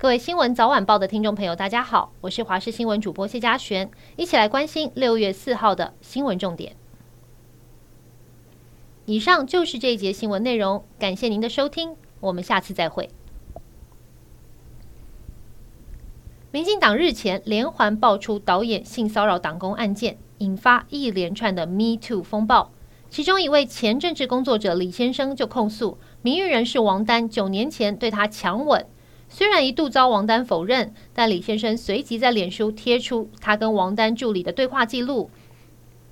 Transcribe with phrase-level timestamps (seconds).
[0.00, 6.76] 各位新闻早晚报的听众朋友，大家好，我是华视新闻主播谢佳璇，一起来关心六月四号的新闻重点。
[9.06, 13.10] 以上就是这一节新闻内容，感谢您的收听，我们下次再会。
[16.52, 22.70] 民进党日前连环爆出导演性骚扰党工案件，引发一连串的 Me Too 风暴。
[23.10, 28.86] 其中一位前政治工作者李先生就控诉，名誉人士王丹九年前对他强吻。
[29.28, 35.30] 虽然一度遭王丹否认，但李先生随即在脸书贴出他跟王丹助理的对话记录。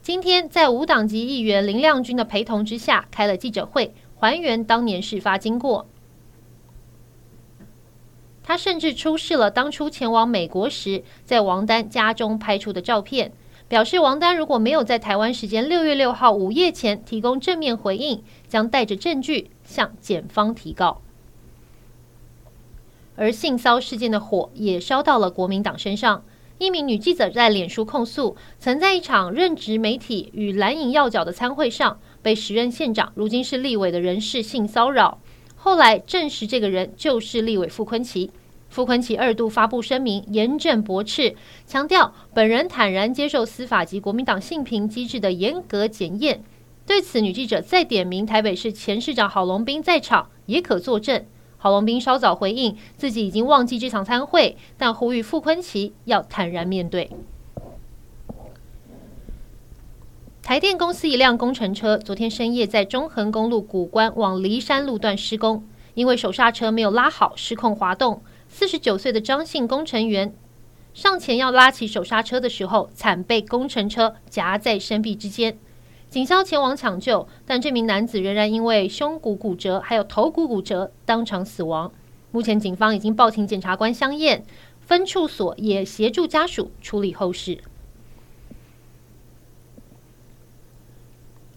[0.02, 5.86] 今天在无党籍议员林亮君的陪同之下，开了记者会，还原当年事发经过。
[8.44, 13.32] 他甚至出示了当初前往美国时，在王丹家中拍出的照片，
[13.66, 21.02] 表示王丹如果没有在台湾时间六月六号午夜前提供正面回应，将带着证据向检方提告。
[23.16, 26.22] 而性骚事件的火也烧到了国民党身上。
[26.58, 35.18] 一名女记者在脸书控诉，曾在一场任职媒体与蓝营要角的参会上，被时任县长、如今是立委的人士性骚扰。
[35.56, 38.30] 后来证实，这个人就是立委傅崐萁。
[38.68, 46.42] 傅崐萁二度发布声明，严正驳斥，强调本人坦然接受司法及国民党性平机制的严格检验。
[46.86, 51.24] 对此，女记者再点名台北市前市长郝龙斌在场，也可作证。
[51.58, 57.10] 郝龙斌稍早回应，自己已经忘记这场参会，但呼吁傅崐萁要坦然面对。
[60.42, 68.22] 台电公司一辆工程车昨天深夜在中横公路古关往梨山路段施工，因为手刹车没有拉好，失控滑动。
[68.48, 70.32] 四十九岁的张姓工程员
[70.94, 75.58] 上前要拉起手刹车的时候，惨被工程车夹在身臂之间。
[76.08, 81.92] 警消前往抢救，但这名男子仍然因为胸骨骨折，还有头骨骨折，当场死亡。
[82.30, 84.44] 目前警方已经报请检察官相验，
[84.80, 87.58] 分处所也协助家属处理后事。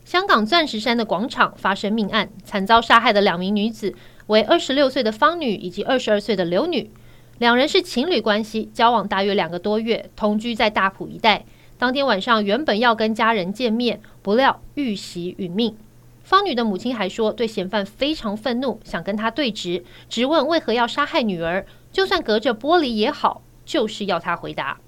[0.04, 3.94] 香港钻石山的广场发生命案，惨遭杀害的两名女子
[4.28, 6.90] 为二十六岁的方女以及二十二岁的刘女，
[7.38, 11.46] 两人是情侣关系，交往大约两个多月，同居在大埔一带。
[11.80, 15.78] 当天晚上原本要跟家人见面，不料遇袭殒命。
[16.22, 24.82] 方女的母亲还说，对嫌犯非常愤怒，想跟他对质，质问为何要杀害女儿，就算隔着玻璃也好，就是要他回答。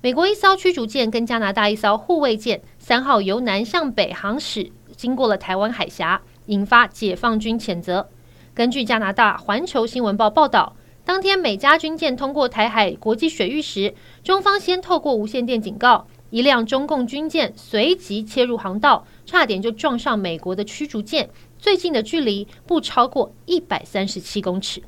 [0.00, 8.08] 美国一艘驱逐舰跟加拿大一艘护卫舰三号由南向北航驶，经过了台湾海峡，引发解放军谴责。
[8.54, 10.74] 根据加拿大环球新闻报报道。
[11.10, 21.28] 当天，美加军舰通过台海国际水域时，中方先透过无线电警告，一辆中共军舰随即切入航道，差点就撞上美国的驱逐舰，
[21.58, 24.84] 最近的距离不超过一百三十七公尺。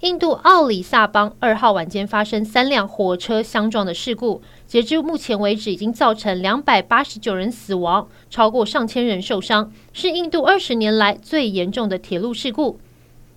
[0.00, 12.80] 印度奥里萨邦二号晚间发生三辆火车相撞的事故，截至目前为止，已经造成两百八十九人死亡，超过上千人受伤，是印度二十年来最严重的铁路事故。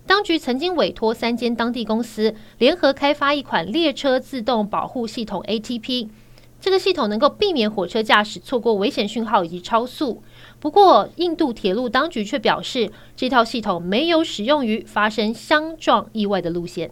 [0.06, 6.08] 当局曾经委托三间当地公司联合开发一款列车自动保护系统 ATP，
[6.60, 10.22] 这个系统能够避免火车驾驶错过危险讯号以及超速。
[10.60, 16.90] 不过，印度铁路当局却表示，这套系统没有使用于发生相撞意外的路线。